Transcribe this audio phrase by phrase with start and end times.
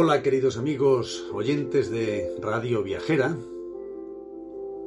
[0.00, 3.36] Hola queridos amigos oyentes de Radio Viajera.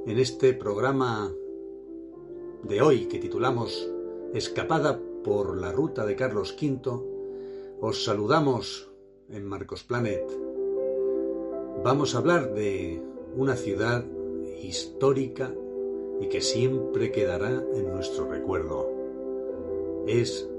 [0.07, 1.29] En este programa
[2.63, 3.91] de hoy que titulamos
[4.33, 6.79] Escapada por la ruta de Carlos V,
[7.81, 8.89] os saludamos
[9.29, 10.23] en Marcos Planet.
[11.83, 13.01] Vamos a hablar de
[13.35, 14.05] una ciudad
[14.63, 15.53] histórica
[16.21, 18.89] y que siempre quedará en nuestro recuerdo.
[20.07, 20.49] Es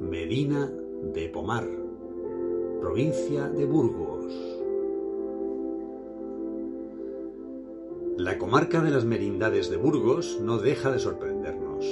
[0.00, 0.68] Medina
[1.14, 1.87] de Pomar
[2.98, 4.24] provincia de Burgos.
[8.16, 11.86] La comarca de las Merindades de Burgos no deja de sorprendernos.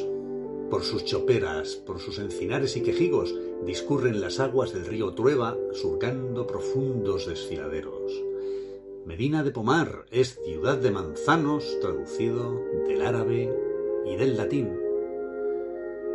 [0.69, 3.33] Por sus choperas, por sus encinares y quejigos,
[3.65, 8.13] discurren las aguas del río Trueba, surcando profundos desfiladeros.
[9.05, 13.57] Medina de Pomar es ciudad de manzanos, traducido del árabe
[14.07, 14.77] y del latín.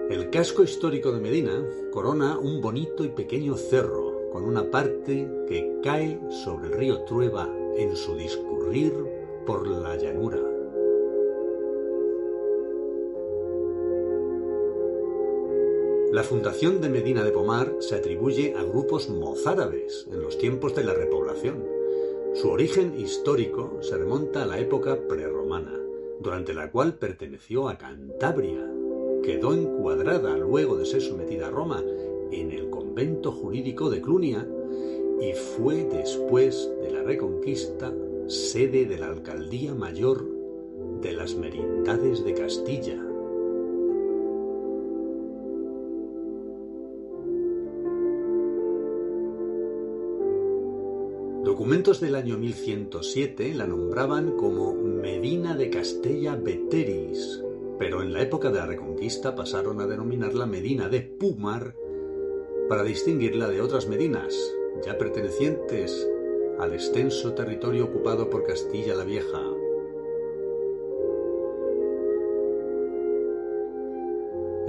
[0.09, 5.79] El casco histórico de Medina corona un bonito y pequeño cerro con una parte que
[5.83, 8.93] cae sobre el río Trueba en su discurrir
[9.45, 10.39] por la llanura.
[16.11, 20.83] La fundación de Medina de Pomar se atribuye a grupos mozárabes en los tiempos de
[20.83, 21.65] la repoblación.
[22.33, 25.79] Su origen histórico se remonta a la época prerromana,
[26.19, 28.69] durante la cual perteneció a Cantabria.
[29.23, 31.81] Quedó encuadrada luego de ser sometida a Roma
[32.31, 34.45] en el convento jurídico de Clunia
[35.21, 37.93] y fue después de la Reconquista
[38.27, 40.27] sede de la Alcaldía Mayor
[41.01, 43.01] de las Merindades de Castilla.
[51.45, 57.41] Documentos del año 1107 la nombraban como Medina de Castella Beteris,
[57.79, 61.73] pero en la época de la Reconquista pasaron a denominarla Medina de Pumar
[62.71, 64.33] para distinguirla de otras medinas,
[64.85, 66.09] ya pertenecientes
[66.57, 69.41] al extenso territorio ocupado por Castilla la Vieja.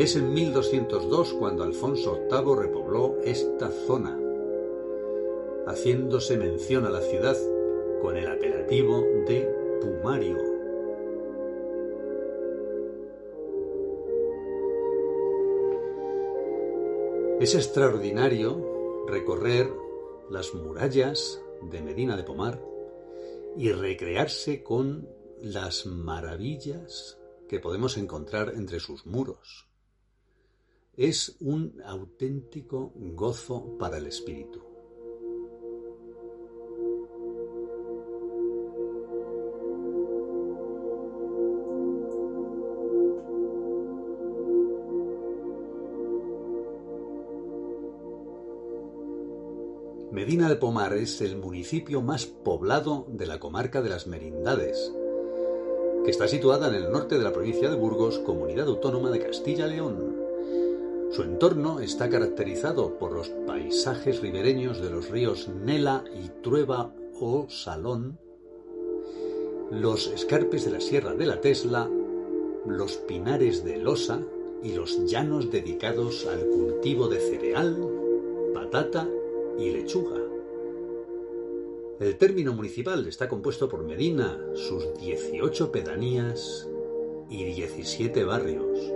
[0.00, 4.18] Es en 1202 cuando Alfonso VIII repobló esta zona,
[5.68, 7.36] haciéndose mención a la ciudad
[8.00, 9.48] con el apelativo de
[9.80, 10.51] Pumario.
[17.42, 19.69] Es extraordinario recorrer
[20.30, 21.42] las murallas
[21.72, 22.64] de Medina de Pomar
[23.56, 25.08] y recrearse con
[25.41, 29.66] las maravillas que podemos encontrar entre sus muros.
[30.97, 34.72] Es un auténtico gozo para el espíritu.
[50.12, 54.92] Medina de Pomar es el municipio más poblado de la comarca de las Merindades,
[56.04, 60.14] que está situada en el norte de la provincia de Burgos, comunidad autónoma de Castilla-León.
[61.12, 67.46] Su entorno está caracterizado por los paisajes ribereños de los ríos Nela y Trueba o
[67.48, 68.18] Salón,
[69.70, 71.88] los escarpes de la Sierra de la Tesla,
[72.66, 74.20] los pinares de Losa
[74.62, 77.78] y los llanos dedicados al cultivo de cereal,
[78.52, 79.08] patata
[79.58, 80.20] y lechuga.
[82.00, 86.68] El término municipal está compuesto por Medina, sus 18 pedanías
[87.30, 88.92] y 17 barrios.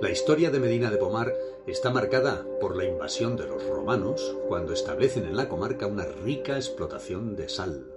[0.00, 1.34] La historia de Medina de Pomar
[1.66, 6.56] está marcada por la invasión de los romanos cuando establecen en la comarca una rica
[6.56, 7.93] explotación de sal.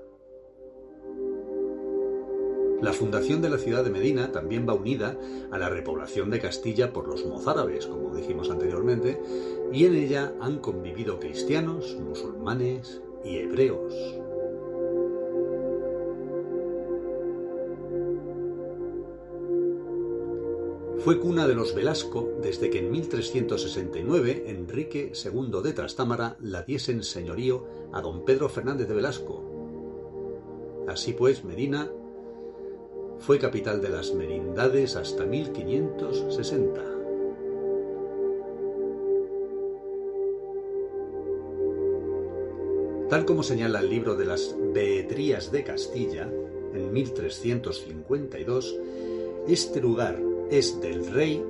[2.81, 5.17] La fundación de la ciudad de Medina también va unida
[5.51, 9.19] a la repoblación de Castilla por los mozárabes, como dijimos anteriormente,
[9.73, 13.93] y en ella han convivido cristianos, musulmanes y hebreos.
[20.99, 26.91] Fue cuna de los Velasco desde que en 1369 Enrique II de Trastámara la diese
[26.91, 29.43] en señorío a don Pedro Fernández de Velasco.
[30.87, 31.89] Así pues, Medina
[33.19, 36.81] fue capital de las merindades hasta 1560.
[43.09, 46.29] Tal como señala el libro de las Beetrías de Castilla,
[46.73, 48.75] en 1352,
[49.47, 50.21] este lugar
[50.51, 51.41] es del rey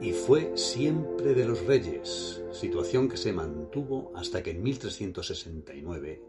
[0.00, 6.22] y fue siempre de los reyes, situación que se mantuvo hasta que en 1369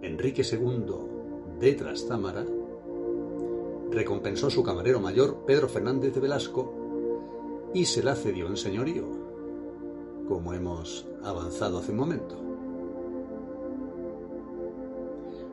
[0.00, 2.46] Enrique II de Trastámara
[3.90, 9.06] recompensó su camarero mayor Pedro Fernández de Velasco y se la cedió en señorío,
[10.26, 12.36] como hemos avanzado hace un momento.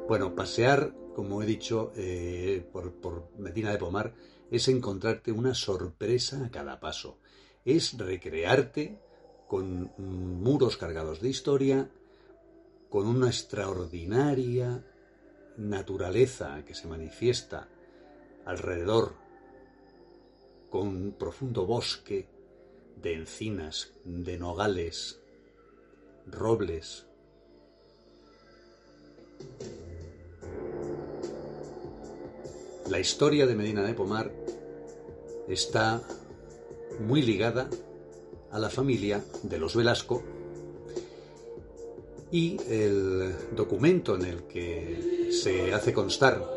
[0.07, 4.13] Bueno, pasear, como he dicho, eh, por, por Medina de Pomar
[4.51, 7.17] es encontrarte una sorpresa a cada paso.
[7.65, 8.99] Es recrearte
[9.47, 11.89] con muros cargados de historia,
[12.89, 14.85] con una extraordinaria
[15.57, 17.69] naturaleza que se manifiesta
[18.45, 19.13] alrededor,
[20.69, 22.27] con un profundo bosque
[23.01, 25.19] de encinas, de nogales,
[26.27, 27.05] robles.
[32.89, 34.31] La historia de Medina de Pomar
[35.47, 36.01] está
[36.99, 37.69] muy ligada
[38.51, 40.23] a la familia de los Velasco
[42.31, 46.54] y el documento en el que se hace constar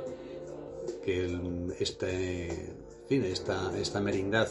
[1.08, 1.40] que
[1.80, 2.74] este,
[3.08, 4.46] esta, esta merindad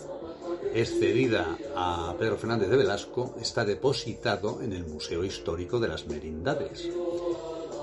[0.74, 6.08] es cedida a Pedro Fernández de Velasco está depositado en el Museo Histórico de las
[6.08, 6.90] Merindades,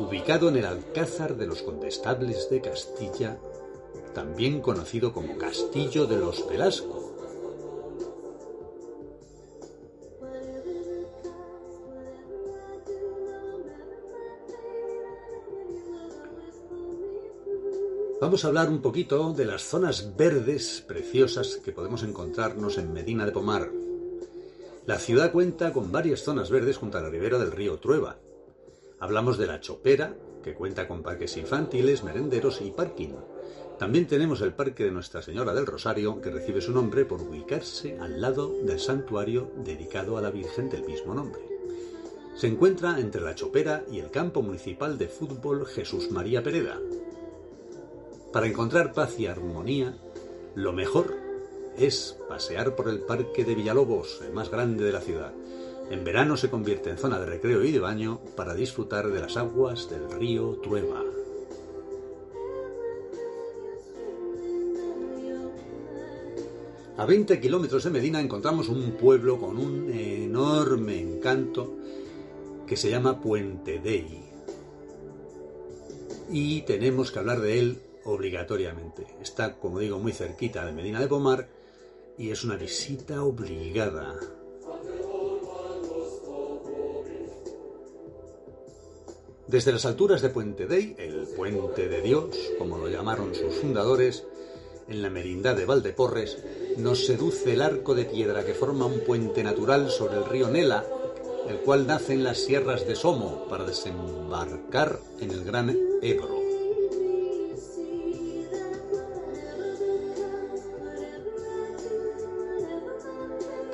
[0.00, 3.38] ubicado en el Alcázar de los Condestables de Castilla
[4.12, 7.03] también conocido como Castillo de los Velasco.
[18.24, 23.26] Vamos a hablar un poquito de las zonas verdes preciosas que podemos encontrarnos en Medina
[23.26, 23.70] de Pomar.
[24.86, 28.16] La ciudad cuenta con varias zonas verdes junto a la ribera del río Trueba.
[28.98, 33.12] Hablamos de la Chopera, que cuenta con parques infantiles, merenderos y parking.
[33.78, 37.98] También tenemos el Parque de Nuestra Señora del Rosario, que recibe su nombre por ubicarse
[37.98, 41.42] al lado del santuario dedicado a la Virgen del mismo nombre.
[42.36, 46.80] Se encuentra entre la Chopera y el campo municipal de fútbol Jesús María Pereda.
[48.34, 49.96] Para encontrar paz y armonía,
[50.56, 51.14] lo mejor
[51.78, 55.32] es pasear por el Parque de Villalobos, el más grande de la ciudad.
[55.88, 59.36] En verano se convierte en zona de recreo y de baño para disfrutar de las
[59.36, 61.00] aguas del río Trueba.
[66.96, 71.76] A 20 kilómetros de Medina encontramos un pueblo con un enorme encanto
[72.66, 74.24] que se llama Puente Dei.
[76.32, 79.06] Y tenemos que hablar de él obligatoriamente.
[79.20, 81.48] Está, como digo, muy cerquita de Medina de Pomar
[82.18, 84.14] y es una visita obligada.
[89.46, 94.24] Desde las alturas de Puente Dei, el Puente de Dios, como lo llamaron sus fundadores,
[94.88, 96.38] en la merindad de Valdeporres,
[96.78, 100.84] nos seduce el arco de piedra que forma un puente natural sobre el río Nela,
[101.48, 106.43] el cual nace en las sierras de Somo para desembarcar en el gran Ebro.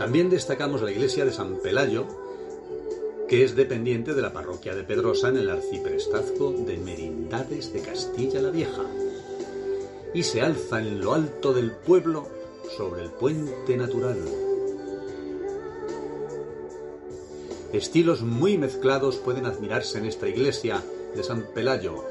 [0.00, 2.06] También destacamos la iglesia de San Pelayo,
[3.28, 8.40] que es dependiente de la parroquia de Pedrosa en el arciprestazgo de Merindades de Castilla
[8.40, 8.86] la Vieja,
[10.14, 12.26] y se alza en lo alto del pueblo
[12.78, 14.16] sobre el puente natural.
[17.74, 20.82] Estilos muy mezclados pueden admirarse en esta iglesia
[21.14, 22.06] de San Pelayo,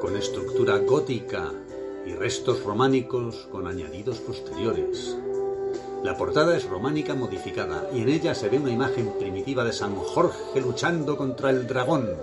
[0.00, 1.52] con estructura gótica
[2.06, 5.18] y restos románicos con añadidos posteriores.
[6.02, 9.96] La portada es románica modificada y en ella se ve una imagen primitiva de San
[9.96, 12.16] Jorge luchando contra el dragón,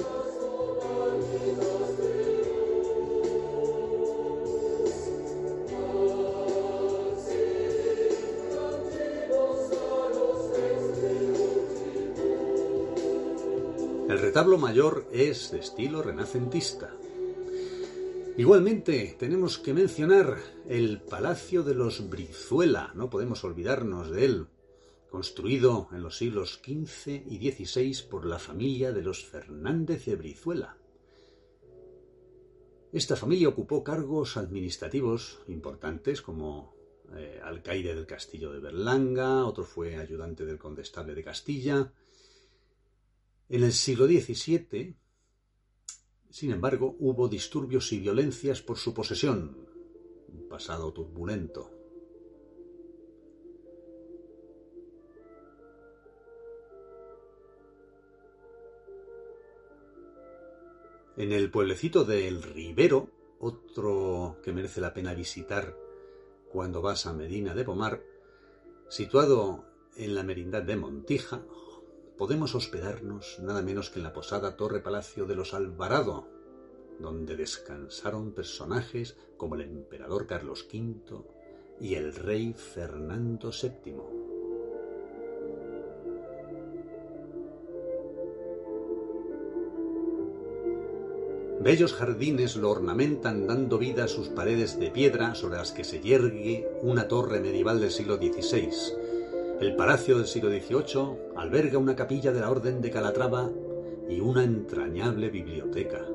[14.36, 16.92] retablo mayor es de estilo renacentista.
[18.38, 20.38] Igualmente, tenemos que mencionar
[20.68, 24.48] el Palacio de los Brizuela, no podemos olvidarnos de él,
[25.10, 30.78] construido en los siglos XV y XVI por la familia de los Fernández de Brizuela.
[32.92, 36.76] Esta familia ocupó cargos administrativos importantes como
[37.16, 41.94] eh, alcaide del castillo de Berlanga, otro fue ayudante del condestable de Castilla.
[43.48, 44.98] En el siglo XVII,
[46.36, 49.56] sin embargo, hubo disturbios y violencias por su posesión,
[50.28, 51.72] un pasado turbulento.
[61.16, 63.08] En el pueblecito de El Ribero,
[63.40, 65.78] otro que merece la pena visitar
[66.52, 68.04] cuando vas a Medina de Pomar,
[68.90, 69.64] situado
[69.96, 71.46] en la merindad de Montija,
[72.18, 76.28] podemos hospedarnos nada menos que en la posada Torre Palacio de los Alvarado,
[77.00, 81.24] donde descansaron personajes como el emperador Carlos V
[81.80, 84.26] y el rey Fernando VII.
[91.62, 96.00] Bellos jardines lo ornamentan dando vida a sus paredes de piedra sobre las que se
[96.00, 98.70] yergue una torre medieval del siglo XVI.
[99.62, 103.50] El palacio del siglo XVIII alberga una capilla de la Orden de Calatrava
[104.10, 106.06] y una entrañable biblioteca.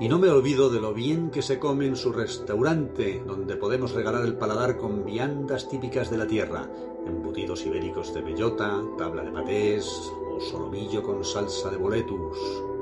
[0.00, 3.92] Y no me olvido de lo bien que se come en su restaurante, donde podemos
[3.92, 6.68] regalar el paladar con viandas típicas de la tierra,
[7.06, 9.86] embutidos ibéricos de bellota, tabla de patés
[10.34, 12.75] o solomillo con salsa de boletus.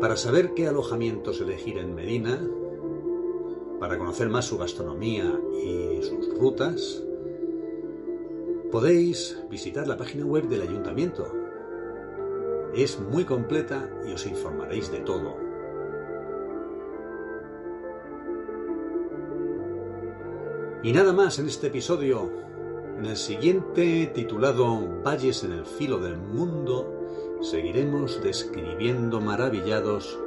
[0.00, 2.40] Para saber qué alojamientos elegir en Medina,
[3.80, 7.02] para conocer más su gastronomía y sus rutas,
[8.70, 11.48] podéis visitar la página web del ayuntamiento
[12.74, 15.36] es muy completa y os informaréis de todo.
[20.82, 22.46] Y nada más en este episodio.
[22.98, 26.97] En el siguiente, titulado Valles en el filo del mundo,
[27.40, 30.18] seguiremos describiendo maravillados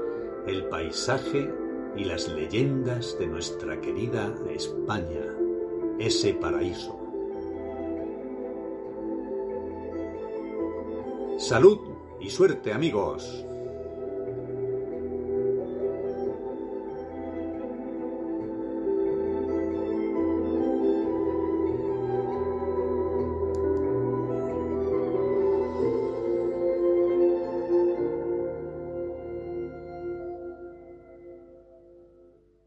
[0.48, 1.54] el paisaje
[1.96, 5.36] y las leyendas de nuestra querida España,
[6.00, 6.98] ese paraíso.
[11.38, 11.80] Salud
[12.20, 13.46] y suerte amigos.